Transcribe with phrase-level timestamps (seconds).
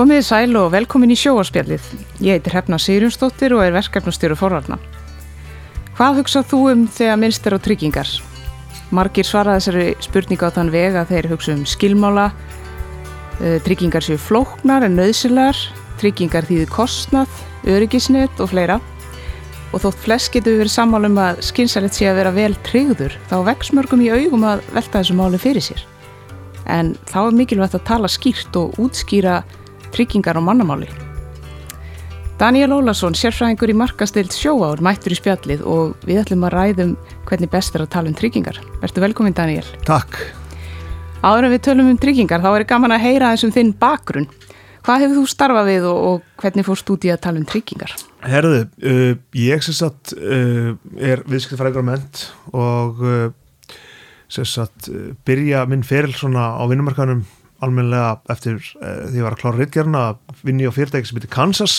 [0.00, 1.88] Komiði sæl og velkomin í sjóarspjallið.
[2.24, 4.78] Ég heitir Hefna Sýrjumsdóttir og er verkefnastjóru forvarna.
[5.98, 8.08] Hvað hugsað þú um þegar minnst er á tryggingar?
[8.96, 12.30] Margir svara þessari spurninga á þann veg að þeir hugsa um skilmála,
[13.44, 15.60] eh, tryggingar séu flóknar en nöðsilar,
[16.00, 17.28] tryggingar þýði kostnað,
[17.68, 18.80] öryggisnett og fleira.
[19.74, 23.76] Og þótt flest getur verið sammálum að skynsælit sé að vera vel tryggður, þá vex
[23.76, 25.84] mörgum í augum að velta þessu máli fyrir sér.
[26.64, 29.42] En þá er mikilvægt að tala skýrt og útskýra
[29.94, 30.88] tryggingar og mannamáli.
[32.40, 36.92] Daniel Ólason, sérfræðingur í markastild sjóár, mættur í spjallið og við ætlum að ræðum
[37.28, 38.56] hvernig best er að tala um tryggingar.
[38.80, 39.66] Verður velkomin Daniel.
[39.84, 40.16] Takk.
[41.20, 44.30] Áður en við tölum um tryggingar, þá er gaman að heyra þessum þinn bakgrunn.
[44.80, 47.92] Hvað hefur þú starfað við og, og hvernig fórst út í að tala um tryggingar?
[48.24, 52.22] Herðu, uh, ég sem sagt uh, er viðskiptfræðingur á ment
[52.56, 53.76] og uh,
[54.32, 57.20] sem sagt uh, byrja minn feril svona á vinnumarkanum
[57.64, 61.20] almenlega eftir uh, því að ég var að klára rittgerna að vinni á fyrirtæki sem
[61.20, 61.76] heitir Kansas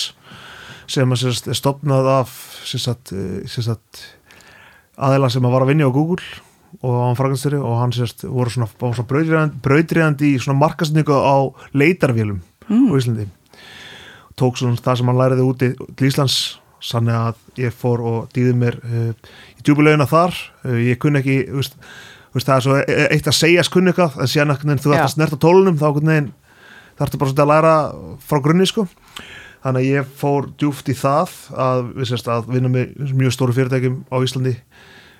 [0.91, 2.71] sem að sagt, er stopnað af uh,
[3.49, 4.05] sem sagt
[5.01, 6.23] aðeila sem að var að vinni á Google
[6.79, 11.51] og á hann fraganstöri og hann sérst voru svona, svona brautriðandi í svona markastningu á
[11.75, 12.87] leitarvélum mm.
[12.87, 13.27] á Íslandi
[14.39, 16.37] tók svona það sem hann læriði úti til Íslands
[16.81, 19.11] sannig að ég fór og dýði mér uh,
[19.57, 20.33] í djúbuleguna þar
[20.65, 21.77] uh, ég kunni ekki, veist,
[22.33, 25.05] veist, það er svo e- eitt að segja skunni eitthvað en síðan ekkert þú ert
[25.05, 25.87] að snerta tólunum þá
[27.01, 27.75] þarf þetta bara svona að læra
[28.27, 28.85] frá grunni sko.
[29.61, 33.99] Þannig að ég fór djúft í það að sérst að vinna með mjög stóru fyrirtækjum
[34.09, 34.55] á Íslandi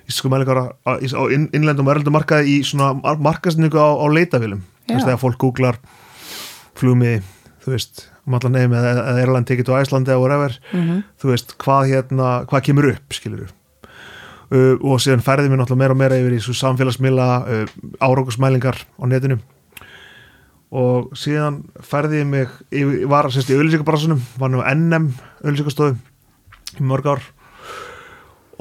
[0.08, 5.06] íslensku mælingar á innlendum og erlendum markaði í svona markastningu á, á leitavélum þú veist,
[5.06, 5.78] þegar fólk googlar
[6.78, 7.20] flumi,
[7.62, 11.02] þú veist allan nefn eða Erland tekit á Æslandi eða whatever, mm -hmm.
[11.22, 13.46] þú veist, hvað hérna, hvað kemur upp, skilur
[14.52, 18.78] uh, og síðan færði mér náttúrulega meira og meira yfir í svo samfélagsmila uh, árákusmælingar
[18.84, 19.40] á netinu.
[20.72, 25.10] Og síðan færði ég mig ég var sérst í auðlýsingabrassunum var nú NM
[25.42, 25.96] auðlýsingastofu
[26.80, 27.26] í mörg ár.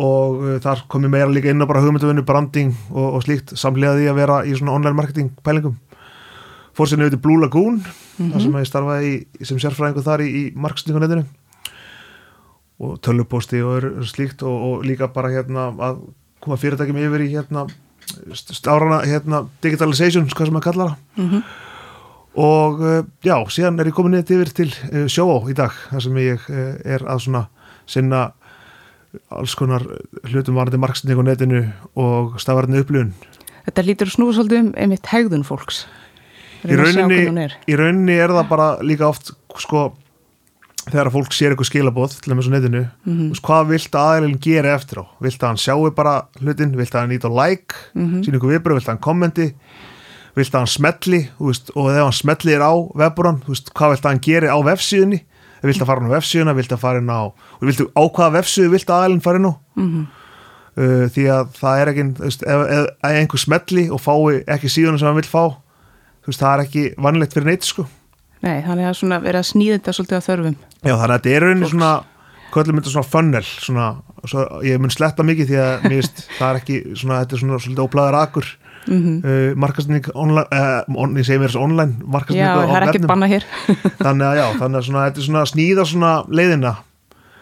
[0.02, 3.56] Og uh, þar kom ég meira líka inn á bara hugmynduvinnu, branding og, og slíkt.
[3.60, 5.78] Samlega því að vera í svona online marketing pælingum.
[6.76, 8.32] Fór sér nefnir Blue Lagoon mm -hmm.
[8.32, 11.26] þar sem ég starfaði í, sem sérfræðingu þar í, í marketingunetinu
[12.82, 16.04] og tölvuposti og slíkt og, og líka bara hérna að
[16.42, 17.68] koma fyrirtækjum yfir í hérna
[18.34, 20.98] stárana hérna digitalization, hvað sem maður kallar það.
[21.16, 21.44] Mm -hmm.
[22.36, 26.02] og uh, já, síðan er ég komin neitt yfir til uh, sjóó í dag þar
[26.02, 27.48] sem ég uh, er að svona
[27.86, 28.32] sinna
[29.30, 29.84] alls konar
[30.24, 33.14] hlutum varandi marksning á netinu og stafarni upplifun.
[33.66, 35.86] Þetta lítur snúið svolítið um einmitt hegðun fólks.
[36.64, 39.92] Í rauninni, í rauninni er það bara líka oft sko
[40.90, 43.30] þegar fólk sér eitthvað skilabóð til þess að netinu mm -hmm.
[43.30, 45.06] veist, hvað vilt aðeilin gera eftir á?
[45.22, 46.78] Vilt að hann sjáu bara hlutin?
[46.78, 48.24] Vilt að hann á like, mm -hmm.
[48.24, 49.54] sín ykkur viðbröð vilt að hann kommenti?
[50.36, 51.30] Vilt að hann smelli?
[51.40, 55.22] Veist, og ef hann smellir á webburann, hvað vilt að hann gera á vefsíðunni?
[55.62, 58.42] Vilt að fara inn á vefsíðuna, vilt að fara inn á og viltu á hvaða
[58.42, 59.54] vefsíðu vilt að aðalinn fara inn á?
[59.76, 60.06] Mm -hmm.
[60.82, 64.70] uh, því að það er ekki veist, ef, ef, ef einhver smelli og fái ekki
[64.70, 65.62] síðuna sem hann vil fá
[66.26, 67.86] það er ekki vanlegt fyrir neitt sko
[68.42, 70.56] Nei, þannig að svona vera að snýða þetta svolítið á þörfum.
[70.82, 71.92] Já, þannig að þetta er rauninni svona
[72.52, 73.86] kvöldum þetta svona funnel svona,
[74.28, 77.62] svo, ég mun sletta mikið því að veist, það er ekki svona, þetta er svona
[77.64, 78.50] svolítið óblæðar akkur
[78.88, 79.18] mm -hmm.
[79.24, 83.08] uh, markastning online, uh, on, ég segi mér þessu online markastning já, það er ekkert
[83.08, 83.46] banna hér.
[84.06, 86.74] Þannig að já, þannig að svona, þetta er svona að snýða svona leiðina.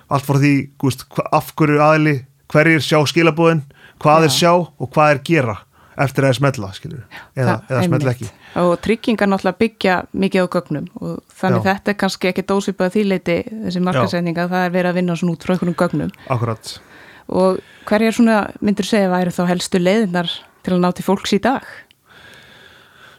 [0.09, 2.15] Allt fór því, gúst, af hverju aðli
[2.49, 3.63] hverjir sjá skilabúðin,
[4.01, 4.25] hvað já.
[4.25, 5.57] er sjá og hvað er gera
[5.99, 7.01] eftir að það er smetla, skilur
[7.35, 11.67] eða, eða smetla ekki og tryggingar náttúrulega byggja mikið á gögnum og þannig já.
[11.69, 15.45] þetta er kannski ekki dósipað þýleiti þessi markasendinga, það er verið að vinna svona út
[15.45, 16.79] frá einhvern gögnum Akkurat
[17.29, 17.59] og
[17.89, 20.31] hverjir svona, myndur segja, væri þá helstu leiðinar
[20.65, 21.65] til að ná til fólks í dag?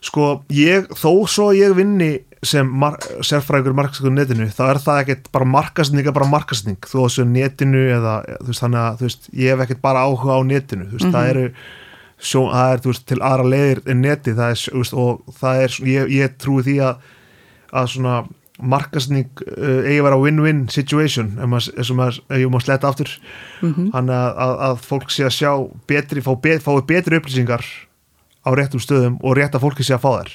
[0.05, 2.13] Sko, ég, þó svo ég vinni
[2.47, 2.97] sem mar
[3.27, 7.83] sérfræður markasningu netinu, þá er það ekkert bara markasning eða bara markasning, þú veist, netinu
[7.99, 10.97] eða, þú veist, þannig að, þú veist, ég hef ekkert bara áhuga á netinu, þú
[10.97, 11.19] veist, mm -hmm.
[11.19, 11.53] það eru
[12.21, 15.79] sjó, það er, veist, til aðra leiðir en neti, það er, veist, og það er
[15.89, 17.09] ég, ég trúi því að
[17.71, 18.15] að svona
[18.61, 21.71] markasning uh, eigi að vera win-win situation ef
[22.37, 23.09] ég má sletta aftur.
[23.63, 23.91] Mm -hmm.
[23.95, 25.53] hann að, að, að fólk sé að sjá
[25.87, 27.65] betri, fá bet, fái betri upplýsingar
[28.45, 30.31] á réttum stöðum og rétt að fólki sé að fá þær.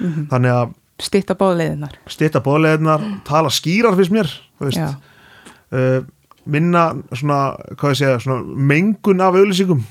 [0.00, 0.28] Mm -hmm.
[0.30, 4.28] þannig að stitta bóðleðinar stitta bóðleðinar, tala skýrar fyrst mér
[4.60, 6.04] uh,
[6.44, 7.56] minna svona,
[7.92, 9.84] segja svona mengun af auðlýsingum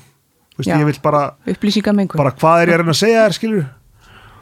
[0.64, 1.22] ég vil bara,
[2.16, 3.66] bara hvað er ég að reyna að segja þér skilur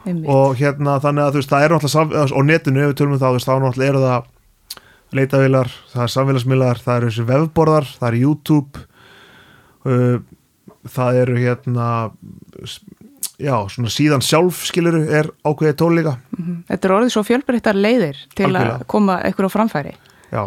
[0.05, 0.29] Einmitt.
[0.29, 3.21] og hérna þannig að þú veist það er náttúrulega og netinu ef við tölum um
[3.21, 4.31] það þú veist þá náttúrulega eru það
[5.15, 8.83] leitavilar, það er samfélagsmiðlar það eru þessi vefborðar, það eru YouTube
[9.85, 10.17] uh,
[10.95, 11.87] það eru hérna
[13.41, 16.15] já, svona síðan sjálf skiluru er ákveðið tól líka
[16.69, 18.77] Þetta er orðið svo fjölbreyttar leiðir til Algjörlega.
[18.79, 19.95] að koma á framfæri.
[20.31, 20.43] já,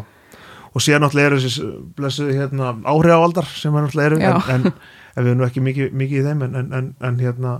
[0.72, 1.66] og síðan náttúrulega eru þessi
[1.98, 4.30] blessu hérna áhrifavaldar sem er náttúrulega eru Já.
[4.54, 4.72] en, en,
[5.18, 7.56] en við erum nú ekki mikið, mikið í þeim en, en, en, hérna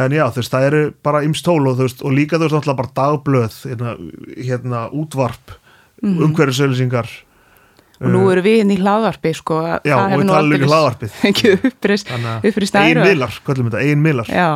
[0.00, 2.46] en já, þú veist, það eru bara ymst tól og þú veist, og líka þú
[2.46, 3.96] veist náttúrulega bara dagblöð hérna,
[4.36, 5.58] hérna útvarp mm
[6.00, 6.22] Mhm.
[6.30, 7.08] umhverfisauðlýsingar
[8.00, 9.58] Og nú eru við inn í hlaðvarpi, sko.
[9.84, 12.08] já, og við líka aldeilis hlaðvarpið Ekki upprist,
[12.80, 13.02] æru.
[13.04, 14.46] miðlar, kvöllum þetta, eigin miðlar Já,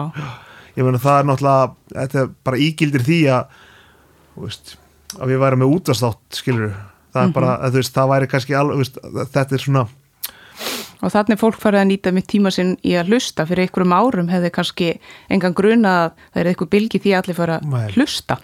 [0.78, 3.44] ég meina það er náttúrulega þetta er bara ígildir því að
[4.46, 4.76] veist,
[5.20, 6.72] að við værum með útastátt skilur
[7.12, 7.32] það er Mhm.
[7.36, 8.96] bara, að, þú veist, það væri kannski alveg,
[9.36, 9.84] þetta er svona
[11.04, 13.44] og þannig fólk farið að nýta mitt tíma sinn í að hlusta.
[13.48, 14.88] Fyrir einhverjum árum hefði kannski
[15.30, 18.38] engan gruna að það er eitthvað bylgi því að allir fara að hlusta.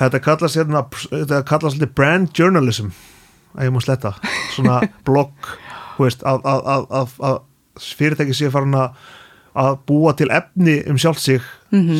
[0.00, 2.92] þetta kallast hérna, þetta kallast litið brand journalism
[3.56, 4.14] að ég má sletta,
[4.56, 5.50] svona blogg
[6.00, 8.96] að, að, að, að, að fyrirtæki sé farin að
[9.52, 11.42] að búa til efni um sjálf sig
[11.72, 11.98] Mhm.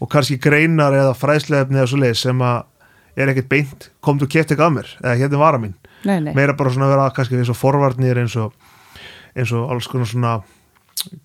[0.00, 2.64] og kannski greinar eða fræðslega efni eða svo leið sem að
[3.16, 5.74] er ekkert beint, komdu og keft ekki að mér eða hérna vara mín
[6.04, 6.32] Nei, nei.
[6.36, 8.52] meira bara svona vera kannski eins og forvarnir eins og,
[9.36, 10.34] eins og alls konar svona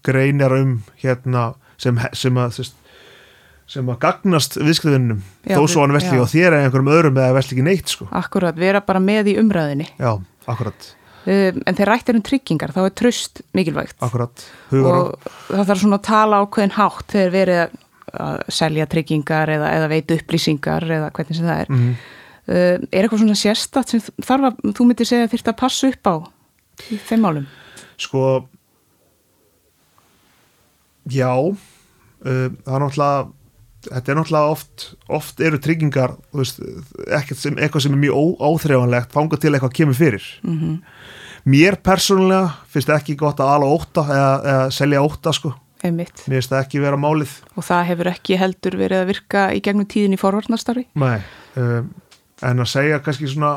[0.06, 2.62] greinar um hérna sem, sem að
[3.72, 6.20] sem að gagnast viðskiptavinnum Já, þó svo hann já.
[6.20, 8.08] á þér eða einhverjum öðrum eða vesli ekki neitt sko.
[8.12, 9.88] Akkurat, vera bara með í umræðinni.
[10.00, 10.18] já,
[10.48, 13.94] akkurat, Um, en þegar rættir um tryggingar, þá er tröst mikilvægt.
[14.02, 14.42] akkurat
[14.72, 17.60] hugur og það þarf svona að tala á hvern hátt þegar verið
[18.18, 21.68] að- selja tryggingar eða, eða veita upplýsingar eða hvernig sem það er.
[21.70, 21.96] mm,
[22.50, 26.08] Uh, er eitthvað svona sérstatt sem þarf að, þú myndir segja þyrft að passa upp
[26.10, 26.16] á
[26.90, 27.46] í þeim málum?
[28.02, 28.26] Sko
[31.12, 31.54] já uh,
[32.22, 33.30] það er náttúrulega
[33.88, 36.62] þetta er náttúrulega oft oft eru tryggingar veist,
[37.34, 40.32] sem, eitthvað sem er mjög óþreifanlegt fangað til eitthvað kemur fyrir.
[40.46, 40.80] Mm
[41.48, 45.54] mér persónulega finnst ekki gott að ala óta eða, eða selja óta sko.
[45.82, 46.28] Einmitt.
[46.28, 47.34] mér finnst það ekki vera málið.
[47.58, 50.86] Og það hefur ekki heldur verið að virka í gegnum tíðin í forvarnastarfi?
[51.02, 51.22] Nei,
[51.58, 51.88] um,
[52.46, 53.56] en að segja kannski svona,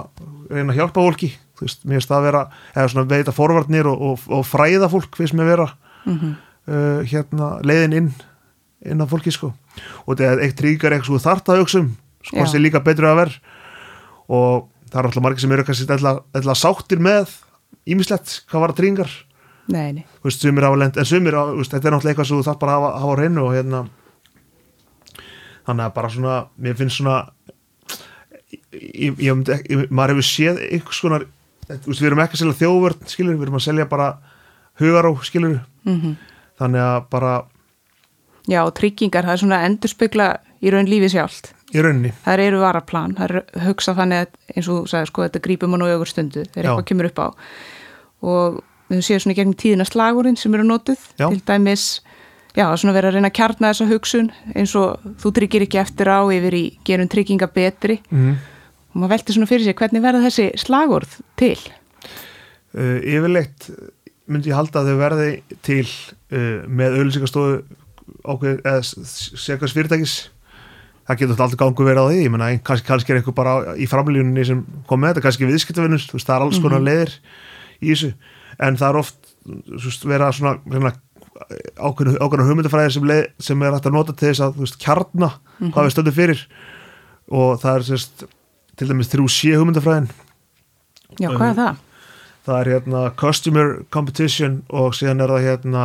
[0.49, 2.43] reyna að hjálpa fólki þú veist, mér finnst það vera
[2.75, 5.69] eða svona veita forvarnir og, og, og fræða fólk finnst mér vera
[6.05, 6.35] Mm
[6.69, 8.11] uh, hérna leiðin inn
[8.85, 9.53] inn á fólki sko.
[10.07, 11.91] Og þetta er eitt tríkar eitthvað þart að hugsa um
[12.25, 13.33] sko hvað sé líka betur að ver
[14.29, 15.65] og það er alltaf margir sem eru
[16.37, 17.33] ætla sáttir með
[17.87, 18.79] ímislegt hvað var að
[20.77, 22.99] lent, en sumir þú veist, þetta er náttúrulega eitthvað sem þú þarf bara að hafa,
[23.01, 23.81] hafa á hreinu og hérna
[25.65, 27.17] þannig að bara svona, mér finnst svona
[28.73, 29.33] ég, ég
[29.73, 31.25] ég- maður hefur séð einhvers konar,
[31.69, 34.13] veist, við erum ekki að selja þjóðvörn, skilur, við erum að selja bara
[34.81, 36.17] hugaró, skilur, Mm
[36.55, 37.33] þannig að bara
[38.47, 40.27] Já, tryggingar, það er svona endurspegla
[40.63, 41.55] í raun lífi sjálft.
[41.75, 45.23] í rauninni, Það eru varaplan, það eru hugsa þannig að eins og þú sagði, sko,
[45.25, 46.71] þetta grípum mann og augur stundu þegar Já.
[46.71, 47.29] eitthvað kemur upp á.
[48.23, 48.61] Og
[48.93, 50.79] við séum svona gegnum tíðina slagurinn sem eru
[51.19, 51.29] Já.
[51.29, 52.01] til dæmis,
[52.55, 56.07] já, svona vera að reyna að kjarna þessa hugsun eins og þú tryggir ekki eftir
[56.07, 58.37] á yfir í gerum trygginga betri mm.
[58.95, 61.59] Og maður velti svona fyrir sig hvernig verða þessi slagurð til?
[62.75, 63.69] uh, yfirleitt
[64.31, 65.31] myndi ég halda að þau verði
[65.67, 67.59] til uh, með auðlýsingastofu
[68.25, 70.15] ákveð, eða segast fyrirtækis.
[71.05, 72.21] Það getur alltaf gangu verið á því.
[72.23, 76.05] Ég menna, kannski, kannski er eitthvað bara í framlýjunni sem kom með þetta, kannski viðskiptavinnur
[76.05, 77.13] þú veist, það er alls konar leiðir
[77.81, 78.13] í þessu.
[78.65, 79.35] En það er oft
[79.85, 80.95] veist, vera svona, svona
[81.77, 83.13] ákveðna, ákveðna hugmyndafræðir sem,
[83.51, 86.47] sem er hægt að nota til þess að þú veist, kjarna hvað við stöndum fyrir.
[87.35, 88.27] Og það er sérst,
[88.79, 90.09] til dæmis þrjú sé hugmyndafræðin.
[91.21, 91.83] Já, hvað er það?
[92.45, 95.85] það er hérna customer competition og síðan er það hérna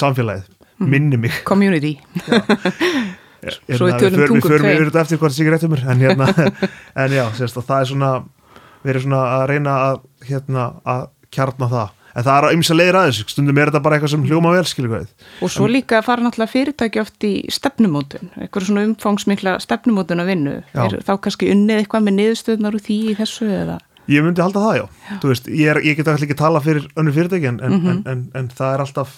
[0.00, 0.46] samfélagið,
[0.80, 1.34] minni mig.
[1.44, 1.96] Community.
[3.40, 5.84] hérna, Svo við tölum við, förum- við yfir þetta eftir hvort það rétt um mér.
[5.92, 6.28] En hérna,
[7.04, 8.10] en já, sérst, það er svona
[8.84, 12.98] verið svona að reyna að hérna, að kjarna það en það er að ymsa leiðir
[13.00, 15.08] aðeins, stundum er þetta bara eitthvað sem hljóma vel, skilur hvað
[15.46, 20.56] Og svo líka fara náttúrulega fyrirtæki oft í stefnumótun, eitthvað svona umfangsmikla stefnumótun að vinnu.
[20.74, 20.82] Já.
[20.88, 23.78] Er þá kannski unnið eitthvað með niðurstöðnar úr því í þessu eða?
[24.10, 24.86] ég myndi halda það, já,
[25.22, 27.90] Þú veist, ég, er, ég get alltaf ekki tala fyrir önnur fyrirtæki en, en, Mhm.
[27.90, 29.12] en, en, en það er alltaf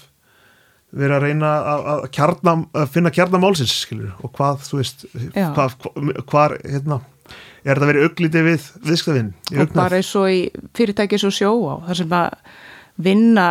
[0.93, 5.07] verið að reyna að, að, kjarna, að finna kjarna málsins, skilur og hvað, þú veist,
[5.33, 5.47] Já.
[5.57, 5.79] hvað,
[6.29, 6.99] hvað hérna,
[7.65, 9.33] er þetta verið auglítið við viðskiptavinn
[9.63, 10.43] Og bara eins og í
[10.77, 12.37] fyrirtæki eins og sjó á, þar sem að
[12.97, 13.47] vinna,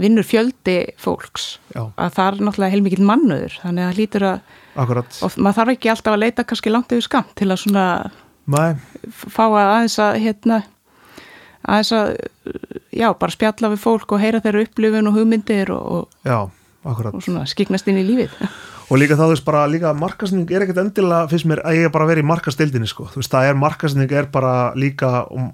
[0.00, 1.58] vinnur fjöldi fólks.
[1.74, 4.42] Já, Að það er náttúrulega heilmikill mannöður, þannig að það hlýtur að,
[5.26, 7.86] og maður þarf ekki alltaf að leita kannski langt yfir skamt til að svona
[8.50, 8.70] Nei,
[9.12, 10.60] fá að aðeins að hérna
[11.68, 12.08] aðeins að
[12.96, 16.56] já, bara spjalla við fólk og heyra þeirra upplifun og hugmyndir og, og,
[17.12, 18.32] og skiknast inn í lífið
[18.90, 21.88] og líka þá þú veist bara, líka markasning er ekkert endilega, finnst mér, að ég
[21.88, 25.52] er bara vera í markastildinni sko, þú veist, það er markasning er bara líka, um,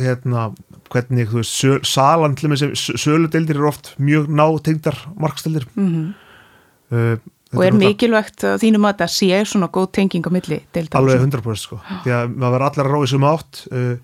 [0.00, 0.46] hérna
[0.90, 2.72] hvernig, þú veist, söl, salan til með sem
[3.04, 6.08] söludeildir eru oft mjög nátengdar markastildir mm
[6.90, 7.14] uh,
[7.50, 11.58] og er mikilvægt þínum að það sé svona góð tenging á milli deildar alveg 100%
[11.58, 11.78] sko.
[12.04, 13.96] Því að maður verður allar að ráði sem átt uh,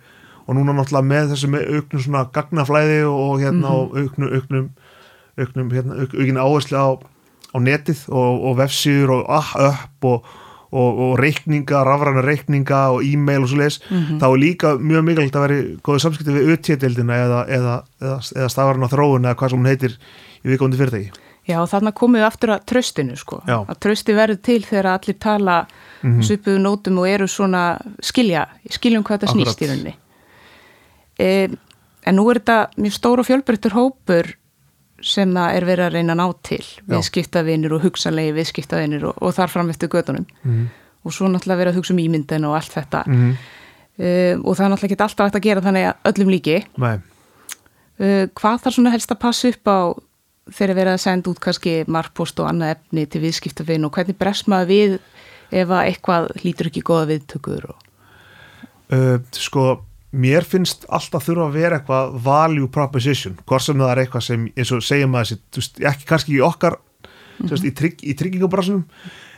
[0.47, 3.76] og núna náttúrulega með þessu með auknum svona gagnaflæði og hérna Mhm.
[3.76, 4.66] og auknum auknum,
[5.38, 6.87] auknum hérna, auk, aukin áherslu á,
[7.56, 10.25] á netið og, og vefsíður og ah, upp og,
[10.76, 14.18] og, og reikninga, rafræna reikninga og e-mail og svo leis Mhm.
[14.20, 18.18] þá er líka mjög mikilvægt að vera í góðu samskipti við UT-deildina eða, eða, eða,
[18.36, 19.96] eða stafarna þróun eða hvað sem hún heitir
[20.44, 23.36] í viðkomandi fyrirtæki Já, og þarna komum við aftur að tröstinu sko.
[23.46, 23.60] Já.
[23.70, 25.60] Að trösti verður til þegar allir tala
[26.02, 26.22] mm Mhm.
[26.26, 29.46] svipuðu nótum og eru svona skilja, skiljum hvað þetta Akkurat.
[29.46, 29.94] snýst í rauninni.
[31.18, 31.48] E,
[32.06, 34.32] en nú er þetta mjög stór og fjölbreyttur hópur
[35.04, 39.34] sem það er verið að reyna að ná til viðskiptavinir og hugsanlegi viðskiptavinir og, og
[39.36, 40.66] þar fram eftir gödunum mm
[41.06, 43.02] og svo náttúrulega verið að hugsa um ímyndin og allt þetta.
[43.06, 43.34] -hmm.
[43.98, 44.08] e,
[44.42, 46.56] og það er náttúrulega ekki alltaf hægt að gera þannig að öllum líki.
[47.96, 49.80] Uh, hvað þarf svona helst að passa upp á
[50.52, 54.50] þegar verið að senda út kannski markpost og annað efni til viðskiptafinn og hvernig brest
[54.52, 54.98] maður við
[55.50, 57.78] ef að eitthvað hlýtur ekki góða viðtökur og...
[58.92, 59.80] uh, sko
[60.16, 64.49] mér finnst alltaf þurfa að vera eitthvað value proposition, hvort sem það er eitthvað sem
[64.54, 66.78] eins og segjum að þessi, ekki kannski í okkar,
[67.38, 68.85] þú veist, í, trygg, í tryggingabrassunum,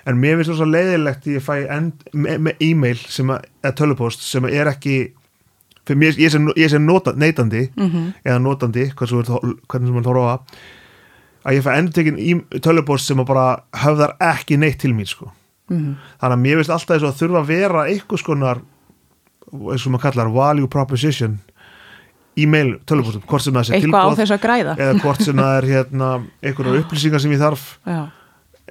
[0.08, 3.76] en mér finnst það svo leiðilegt ég fæ end, með, með e-mail sem að, eða
[3.82, 4.96] tölupost sem að er ekki
[5.98, 8.12] mér, ég sem, ég sem nota, neytandi -hmm.
[8.24, 9.24] eða notandi, hvernig
[9.64, 10.58] sem þú horfa á það,
[11.44, 15.32] að ég fæ endur tekin tölupost sem að bara höfðar ekki neitt til mín, sko.
[15.70, 18.60] Mm þannig að mér finnst alltaf þess að þurfa að vera eitthvað skonar
[19.52, 21.38] eins og maður kallar value proposition
[22.38, 24.76] e-mail tölvupóstum, hvort sem það sé eitthvað á tilbúð þess að græða.
[24.78, 26.10] eða hvort sem það er hérna
[26.42, 27.64] einhverjar upplýsingar sem ég þarf.
[27.88, 28.00] Já,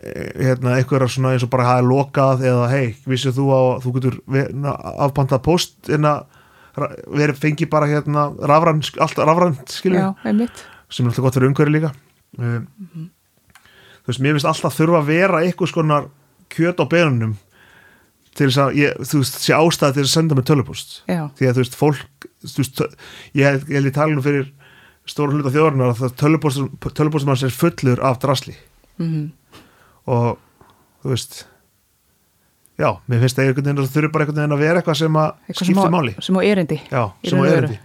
[0.04, 3.94] eh, hérna einhverjar svona eins og bara hafa lokað eða hei, vissið þú á þú
[3.98, 4.20] getur
[5.08, 6.26] afpantað post en að
[6.78, 9.80] verið fengi bara hérna rafræn, allt rafrænt
[10.24, 10.66] einmitt.
[10.90, 11.92] Sem er alltaf gott fyrir umhverju líka.
[12.38, 12.68] Um,
[14.06, 16.08] þú veist, mér finnst alltaf þurfa að vera eitthvað skonar
[16.54, 17.36] kjöt á benunum
[18.38, 20.96] til þess að ég, þú veist, sé ástæði til að senda mig tölupost.
[21.10, 22.82] Já, því að þú veist, fólk þú veist,
[23.38, 24.48] ég held í talinu fyrir
[25.08, 28.56] stóra hluta þjóðarinnar að tölupostum hans er fullur af drasli.
[29.02, 29.32] Mm
[30.08, 30.38] og
[31.04, 31.34] þú veist
[32.80, 34.98] já, mér finnst það einhvern veginn að það þurfi bara einhvern veginn að vera eitthvað
[35.02, 36.14] sem að eitthvað á, máli.
[36.24, 37.80] sem á erindi já, sem raun að og er veru.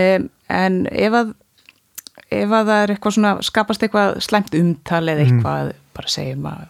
[0.00, 1.30] um, En ef að
[2.30, 5.36] ef að það er eitthvað svona skapast eitthvað slæmt umtal eða Mhm.
[5.38, 6.64] eitthvað bara segjum að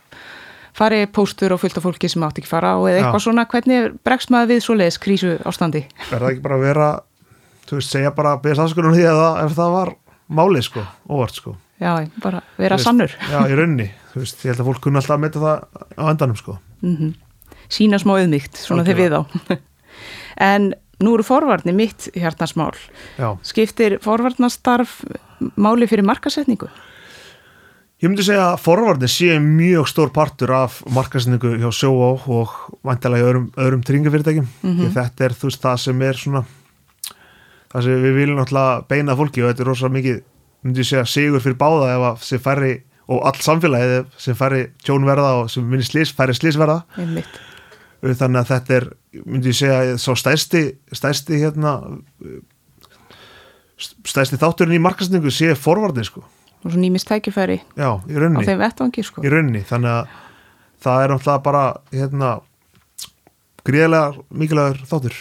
[0.76, 3.02] fari póstur og fullt af fólki sem átt ekki fara og eða Já.
[3.04, 5.84] eitthvað svona, hvernig bregst maður við svoleiðis krísu ástandi?
[6.10, 6.88] er það ekki bara að vera
[7.66, 9.94] þú veist, segja bara, beðast afskunum því að það, ef það var
[10.36, 11.54] málið sko, óvart sko.
[11.80, 11.92] Já,
[12.22, 13.12] bara vera veist, sannur.
[13.30, 16.04] já, í raunni, þú veist, ég held að fólk kunna alltaf að meta það á
[16.12, 16.58] endanum sko.
[16.84, 17.14] Mm
[17.72, 19.20] sína smá auðmygt, svona þegar við á
[20.52, 20.68] en
[21.02, 22.74] nú eru forvarni mitt hjartnarsmál,
[23.18, 25.00] já, skiptir forvarnastarf
[25.58, 26.68] máli fyrir markasetningu?
[28.02, 33.24] Ég myndi segja að forvarnir sé mjög stór partur af markasendingu hjá Sjóá og vantilega
[33.24, 34.48] í öðrum, öðrum tryggingafyrirtækjum.
[34.62, 34.78] Mhm.
[34.82, 36.44] því þetta er, þú veist, það sem er svona
[37.72, 40.20] það sem við viljum náttúrulega beina fólki og þetta er rosa mikið
[40.66, 42.74] myndi ég segja sigur fyrir báða ef að sem færri
[43.06, 46.80] og all samfélagið sem færri tjónverða og sem minni slís, færri slísverða
[48.16, 48.86] þannig að þetta er,
[49.24, 50.62] myndi ég segja svo stærsti,
[50.92, 51.76] stærsti hérna
[54.06, 56.24] stærsti þátturinn í markasningu sé forvarnir sko,
[56.66, 59.22] og svo nýmist tækifæri já, á þeim vettvangi sko.
[59.22, 60.14] í rauninni, þannig að
[60.86, 62.30] það er náttúrulega bara hérna
[63.66, 65.16] gríðlega mikilvægur þáttur.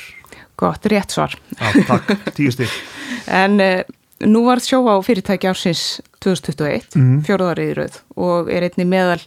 [0.60, 1.34] Gott, rétt svar.
[1.60, 2.72] Já, takk, tíu stík
[3.44, 3.82] en uh,
[4.26, 7.20] nú var sjó á fyrirtæki ársins 2021, Mhm.
[7.28, 9.22] fjórðarið í rauð og er einni meðal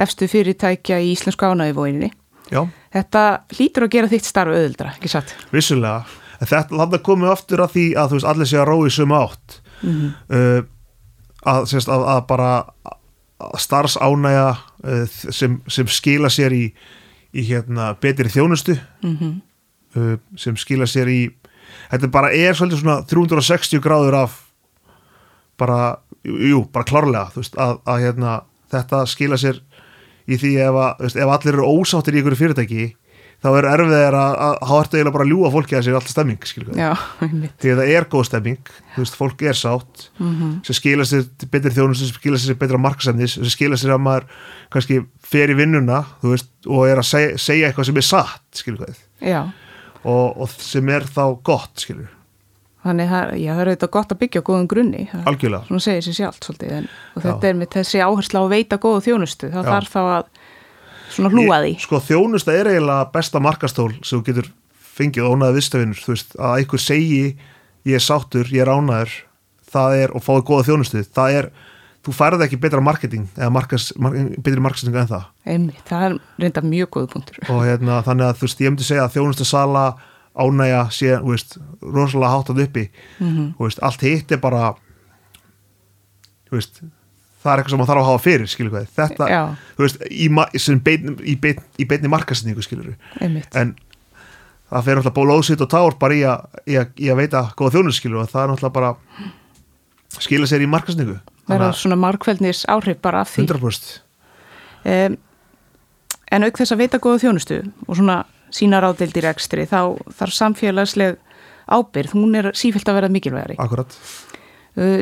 [0.00, 2.10] efstu fyrirtækja í Íslensku ánægivóinni
[2.92, 3.20] þetta
[3.54, 5.34] hlýtur að gera þitt starf auðvildra, ekki satt?
[5.52, 6.02] vissulega.
[6.42, 9.60] En þetta komið aftur að því að þú veist allir sé að rói sem átt.
[9.82, 10.62] Mm uh,
[11.48, 12.50] að, sérst, að, að bara
[13.58, 16.64] starfsánæja uh, sem, sem skila sér í,
[17.34, 19.34] í hérna, betri þjónustu -hmm.
[19.96, 21.20] uh, sem skila sér í
[21.90, 24.38] þetta bara er svolítið svona 360 gráður af
[25.58, 28.40] bara, jú, bara klárlega veist, að, að hérna,
[28.72, 29.62] þetta skila sér
[30.26, 32.88] í því ef, veist, ef allir eru ósáttir í einhverju fyrirtæki
[33.42, 36.14] þá er erfiðir að, að háartu eiginlega bara að ljúa fólki að það sé alltaf
[36.14, 36.46] stemming
[37.62, 41.48] því að það er góð stemming veist, fólk er sátt mm sem skila sér til
[41.50, 44.26] betri þjónustu sem skila sér til betra markasefnis sem skila sér að maður
[44.72, 48.62] kannski fer í vinnuna veist, og er að segja, segja eitthvað sem er satt
[50.04, 52.10] og, og sem er þá gott skilur,
[52.82, 55.80] þannig það, já, það er auðvitað gott að byggja á góðum grunni það algjörlega.
[55.82, 57.50] sér sjálft svolítið en, og þetta Já.
[57.50, 59.72] er með þessi áhersla á að veita góða þjónustu það Já.
[59.72, 60.31] þarf þá að
[61.16, 61.72] svona hlúa því.
[61.76, 64.48] Ég- sko þjónusta er eiginlega besta markastól sem þú getur
[64.92, 67.36] fengið ónaði viðstöfinur, þú veist, að einhver segi
[67.88, 69.12] ég er sáttur, ég er ánæður
[69.72, 71.00] það er, og fáið góða þjónustu.
[71.16, 71.46] Það er,
[72.04, 75.24] þú færði ekki betra marketing eða markas, mar, betri marketing en það.
[75.48, 77.38] Einmitt, það er reynda mjög góð punktur.
[77.48, 79.84] Og hérna, þannig að þú veist, ég myndi segja að þjónustu sala
[80.36, 82.84] ánægja sé, veist, rosalega háttað uppi.
[83.20, 84.74] Mm þú veist, allt hitt er bara
[86.48, 86.82] þú veist
[87.42, 89.42] það er eitthvað sem maður þarf að hafa fyrir, skilur hvað þetta, Já,
[89.76, 90.28] þú veist, í,
[90.86, 93.50] beinn, í, beinn, í beinni markasningu, skilur einmitt.
[93.58, 93.74] En
[94.70, 97.44] það fer náttúrulega ból ósitt og tár bara í að, í að, í að veita
[97.58, 98.94] góða þjónustu, skilur og það er náttúrulega bara
[100.22, 101.18] skila sér í markasningu
[101.48, 103.46] verða svona markveldnis áhrif bara af því.
[103.48, 103.92] 100%
[104.86, 105.18] um,
[106.32, 108.22] En auk þess að veita góða þjónustu og svona
[108.52, 111.18] sína ráðildir ekstri þá þarf samfélagsleg
[111.72, 113.58] ábyrð, hún er sífælt að vera mikilvægari.
[113.60, 113.92] akkurat,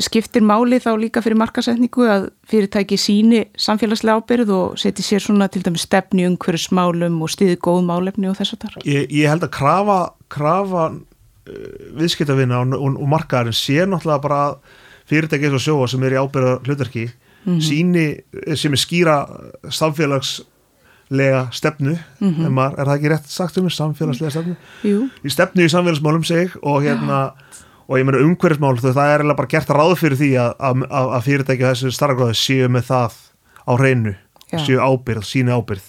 [0.03, 5.47] skiptir máli þá líka fyrir markasetningu að fyrirtæki síni samfélagslega ábyrð og seti sér svona
[5.47, 8.79] til dæmis stefni umhverju smálum og stiði góð málefni og þess að þar.
[8.91, 9.99] ég, ég held að krafa
[10.31, 11.55] krafa uh,
[12.00, 14.43] viðskiptavina og, og, og markaðarinn sé náttúrulega bara
[15.11, 17.07] fyrirtæki eins og sjóa sem er í ábyrða hlutverki
[17.62, 18.07] síni
[18.59, 19.17] sem er skýra
[19.73, 24.57] samfélagslega stefnu mm maður, er það ekki rétt sagt um samfélagslega stefnu?
[24.85, 27.21] Jú, í stefnu í samfélagsmálum seg og hérna
[27.91, 31.25] og ég meina umhverfismál það er bara gert ráð fyrir því að, að, að að
[31.27, 33.17] fyrirtæki af þessu starfgráði séu með það
[33.67, 34.13] á hreinu
[34.51, 34.59] Já.
[34.67, 35.89] séu ábyrð, sínu ábyrð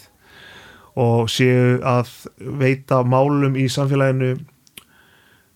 [1.02, 2.10] og séu að
[2.62, 4.34] veita málum í samfélaginu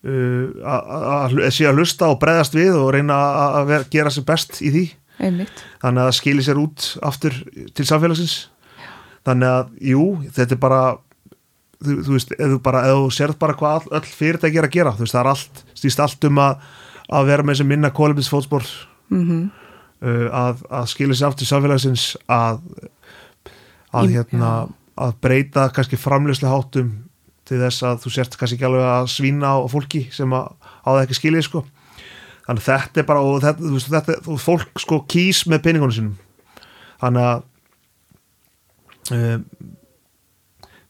[0.06, 4.10] uh, að- að að- séu að hlusta og breðast við og reyna að- að gera
[4.14, 4.86] sér best í því
[5.20, 5.64] einmitt.
[5.82, 7.34] þannig að það skili sér út aftur
[7.74, 8.36] til samfélagsins
[9.26, 10.04] þannig að, jú,
[10.36, 10.82] þetta er bara
[11.84, 14.68] þú, þú veist, ef þú bara ef þú sérð bara hvað all, öll fyrirtæki er
[14.70, 16.66] að gera þú veist, það er allt, stýst allt um að
[17.16, 18.66] að vera með þessi minna kólefnisfótspor
[19.14, 19.50] Mm
[20.06, 22.60] uh, að, að skila sér aftur samfélagsins að
[23.96, 24.50] að Í- hérna
[24.96, 26.90] að breyta kannski framlýslega háttum
[27.46, 30.90] til þess að þú sért kannski ekki alveg að svína á fólki sem að á
[30.90, 31.62] það ekki skilið sko.
[32.46, 35.96] Þannig þetta er bara og þetta, þú veist, þetta, þú, fólk sko kýs með peningunum
[35.96, 36.16] sínum.
[37.02, 37.44] Þannig að
[39.12, 39.46] um,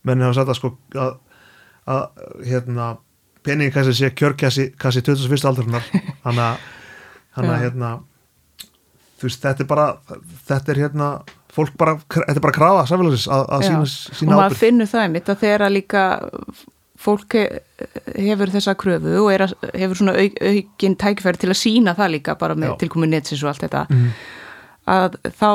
[0.06, 1.15] menn hafa sagt að sko að,
[1.88, 2.04] að
[2.50, 2.89] hérna
[3.46, 5.48] peningi kannski sé kjörkassi kannski 21.
[5.50, 5.86] aldurinnar
[6.24, 7.89] þannig að, hérna
[9.20, 9.88] þú veist, þetta er bara
[10.50, 11.10] þetta er hérna,
[11.56, 13.68] fólk bara þetta er bara að krafa samfélagsins að, að Já.
[13.68, 16.06] sína, og sína maður finnur það einmitt að þegar að líka
[17.06, 17.62] fólk he-
[18.26, 22.36] hefur þessa kröfu og að, hefur svona auk, aukinn tækifæri til að sína það líka
[22.39, 22.78] bara með Já.
[22.86, 24.10] tilkomi netsins og allt þetta Mhm.
[24.96, 25.50] að þá,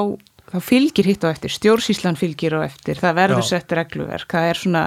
[0.50, 3.48] þá fylgir hitt á eftir stjórnsíslan fylgir á eftir það verður Já.
[3.52, 4.82] sett regluverk, það er svona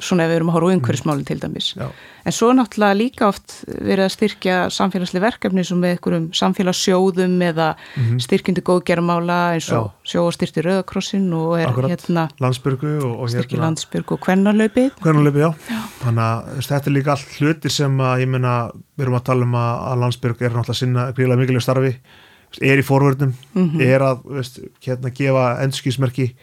[0.00, 1.88] svona ef við erum að horfa á umhverfismálin til dæmis Já.
[2.24, 7.68] en svo náttúrulega líka oft verið að styrkja samfélagslega verkefni sem með einhverjum samfélagssjóðum eða
[7.96, 8.18] Mhm.
[8.24, 11.90] styrkjandi góðgermála eins og sjóa styrti Rauðakrossin og er Akkurat.
[11.90, 15.52] hérna landsbyrgu og, og styrki hérna landsbyrg og kvennarlaupið Hvernarleipi, já.
[16.02, 19.42] Þannig að þetta er líka allt hlutir sem að ég meina, við erum að tala
[19.44, 21.92] um að, að landsbyrg er náttúrulega sinna gríðlega mikilvæg starfi
[22.60, 23.80] er í forvörnum, Mhm.
[23.80, 26.34] er að veist, hérna gefa endskísmerki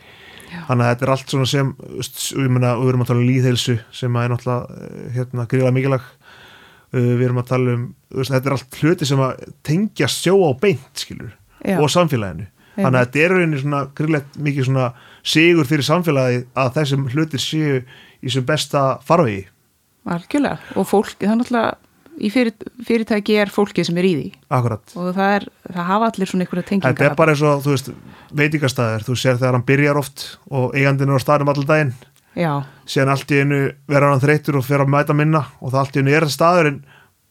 [0.68, 4.30] þannig að þetta er allt svona sem við erum að tala um líðheilsu sem er
[4.30, 6.02] náttúrulega eh, hérna gríðlega mikilvæg.
[6.90, 7.82] Uh, við erum að tala um
[8.18, 11.78] veist, þetta er allt hluti sem að tengja sjóa á beint skilur Já.
[11.78, 12.48] og samfélaginu.
[12.80, 14.88] Þannig að þetta er rauninni svona gríðlegt mikið svona
[15.22, 17.84] sigur fyrir samfélagi að þessum hlutir séu
[18.24, 19.46] í sem besta farvegi.
[20.10, 20.58] Algjörlega.
[20.80, 21.76] Og fólk, það er náttúrulega
[22.20, 22.54] í fyrir,
[22.88, 24.28] fyrirtæki er fólkið sem er í því.
[24.60, 24.94] Akkurat.
[25.00, 27.74] Og það, er, það hafa allir svona einhverja tengingar Þetta er bara eins og, þú
[27.76, 27.92] veist,
[28.42, 31.94] veitingastæðir þú sér þegar hann byrjar oft og eigandinn er á staðnum allan daginn.
[32.90, 36.00] Síðan allt í einu verður hann þreytur og fer að mæta minna og það allt
[36.00, 36.80] í einu er staðurinn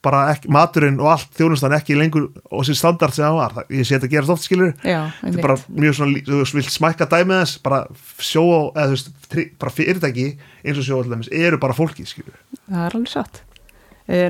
[0.04, 3.54] bara ekki, maturinn og allt þjónustan ekki lengur og sér standard sem hann var.
[3.56, 6.70] Það- ég sé þetta gerast oft skilur já, þetta er bara mjög svona, þú vilt
[6.70, 7.80] smækka dæmið þess bara
[8.22, 8.44] sjó
[8.76, 10.28] eða þú veist bara fyrirtæki
[10.64, 13.42] eins og sjó allir eru bara fólki skilur það er alveg satt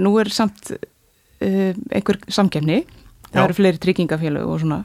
[0.03, 2.81] nú er samt uh, einhver samkefni
[3.29, 3.45] það Já.
[3.45, 4.83] eru fleiri tryggingafélög og svona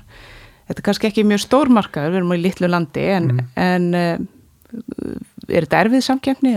[0.67, 3.47] þetta er kannski ekki mjög stór markaður við erum á í litlu landi en, Mhm.
[3.55, 4.17] en uh,
[5.53, 6.53] er þetta erfið samkefni?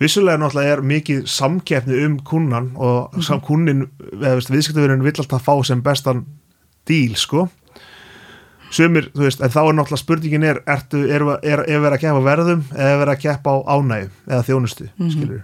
[0.00, 3.40] vissulega náttúrulega er mikið samkeppni um kunnan og mm -hmm.
[3.46, 3.86] kunnin,
[4.50, 6.24] viðskiptavirinn vill alltaf fá sem bestan
[6.86, 7.48] díl, sko
[8.70, 12.00] sumir, þú veist, en þá er náttúrulega spurningin er, ertu, er, er, er verið að
[12.00, 15.42] keppa verðum eða verið að keppa á ánægum eða þjónustu, mm Mhm.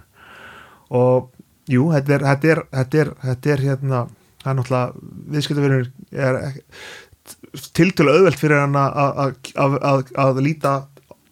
[0.89, 1.29] og
[1.69, 4.07] jú, þetta er þetta er, þetta er, þetta er hérna
[4.41, 4.93] það er náttúrulega,
[5.35, 6.53] viðskiptavirinn er
[7.77, 10.73] tiltölu auðvelt fyrir hann að- líta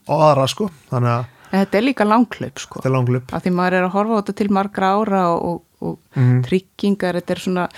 [0.09, 2.79] á aðra, sko, þannig að þetta er líka langklaup sko.
[2.79, 5.41] Þetta er langlup af því maður er að horfa á þetta til margra ára og,
[5.49, 6.43] og, og Mhm.
[6.45, 7.69] tryggingar, þetta er svona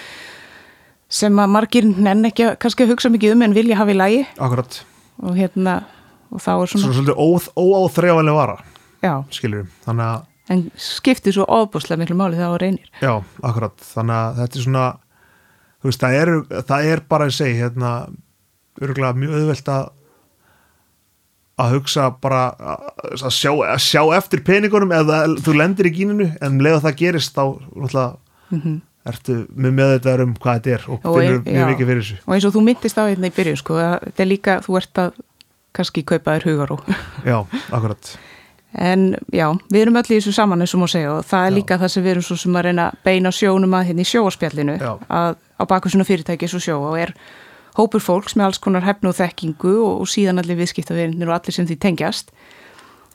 [1.09, 4.27] sem að margir nenn ekki kannski að hugsa mikið um en vilja hafa í lægi
[4.39, 4.83] akkurat.
[5.23, 5.83] Og hérna
[6.31, 8.57] og þá er svona, svona svolítið óáþreifanlega vara
[9.03, 12.91] já, skilur þannig að, en skiptir svo ofbúslega miklu máli þegar það reynir.
[13.01, 13.13] Já,
[13.47, 13.87] akkurat.
[13.93, 14.85] Þannig að þetta er svona
[15.81, 16.33] þú veist, það er,
[16.69, 17.95] það er bara að segja, hérna
[18.81, 19.89] örgulega mjög auðvelt að
[21.61, 26.31] að hugsa bara að, sjá, að sjá eftir peningunum eða þú lendir í gíninu.
[26.41, 27.43] En um leið að það gerist þá
[28.51, 32.03] mm ertu með með þetta um hvað þetta er og Og finnur mjög mikið fyrir
[32.03, 32.17] þessu.
[32.21, 35.01] Og eins og þú myndist á hérna í byrjun sko, þetta er líka, þú ert
[35.01, 35.15] að
[35.75, 36.77] kannski kaupa þér hugaró
[37.25, 37.39] Já,
[37.71, 38.11] akkurat
[38.73, 41.51] en já, við erum öll í þessu saman eins og má segja og það er
[41.51, 41.55] Já.
[41.57, 44.11] líka það sem við erum svo sem að reyna að beina sjónum að hérna í
[44.11, 47.13] sjóaspjallinu að á baku svona fyrirtæki svo sjó og er
[47.75, 51.55] hópur fólks með alls konar hefnu og þekkingu og, og síðan allir viðskiptavinnir og allir
[51.55, 52.31] sem því tengjast.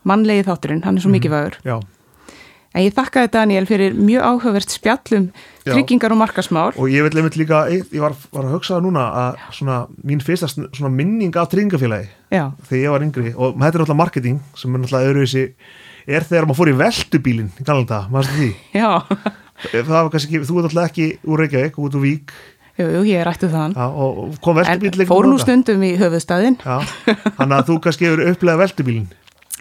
[0.06, 1.76] Mannlegi þátturinn, hann er svo mikið vagur Já,
[2.76, 5.30] en ég þakkaði Daniel fyrir mjög áhugavert spjallum
[5.64, 9.06] tryggingar og markasmál og ég vil einmitt líka ég var, var að hugsa það núna
[9.22, 12.12] að svona mín fyrsta svona minning af tryggingafélagi
[12.68, 15.46] þegar ég var yngri og þetta er náttúrulega marketing sem er náttúrulega öðruvísi
[16.06, 18.50] er þegar maður fór í veltubílin í galanda, maður því?
[18.80, 18.90] Já,
[19.72, 22.36] það var kannski þú er náttúrulega ekki úr Reykjavík, út úr Vík.
[22.76, 26.58] Jú, jú, ég rættu þann já, og kom en veltubíl fór nú stundum í höfuðstæðin
[26.60, 26.74] já,
[27.38, 29.06] þannig að þú kannski hefur upplegað veltubílin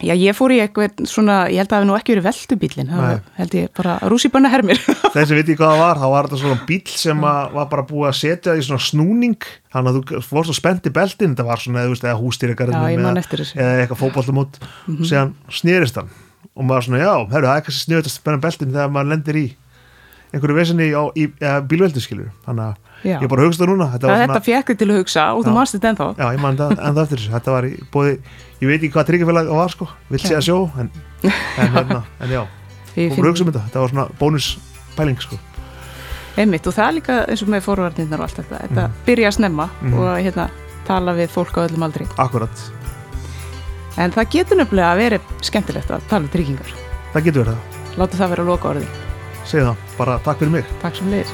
[0.04, 2.90] Já, ég fór í eitthvað svona, ég held að það hefði nú ekki verið veldubílinn,
[2.92, 4.82] það held ég bara rússipanna hermir.
[5.16, 8.18] þessi viti hvað það var, þá var þetta svona bíl sem var bara búið að
[8.20, 11.96] setja í svona snúning þannig að þú fórst og spennti beltin þetta var svona, þú
[11.96, 16.12] veist, eða hústýrikarinn ég eða eitthvað fótboltamót og séðan snýrist hann
[16.52, 19.40] og maður svona, já, herru, það er kannski sniðut að spenna beltin þegar maður lendir
[19.40, 19.48] í
[20.36, 21.04] einhverju vesinni á,
[21.64, 23.20] bílveldu skilur þannig að Já.
[23.22, 25.52] ég bara hugst það núna þetta Það þetta fekk þig til að hugsa og þú
[25.52, 25.56] Já.
[25.56, 26.08] manst þetta ennþá.
[26.18, 28.14] Já, ég man það ennþá eftir Þetta var í bóði,
[28.62, 30.92] ég veit ekki hvað tryggafélag það var sko Vill segja sjó En,
[31.24, 34.50] en, hérna, en já, og hugsa um þetta Þetta var svona bónus
[34.96, 35.40] pæling sko
[36.38, 38.58] Einmitt, og það er líka eins og með forvarnirnar og allt þetta.
[38.68, 39.94] Þetta byrja að snemma Mhm.
[39.96, 40.50] og hérna,
[40.84, 42.08] tala við fólk á öllum aldri.
[42.20, 42.52] Akkurat,
[43.98, 46.74] En það getur nefnilega að vera skemmtilegt að tala um tryggingar.
[47.14, 48.88] það getur verið það Láta það vera loka orðið.
[49.46, 51.32] Segðu það, bara takk fyrir mig Takk sem leiðis.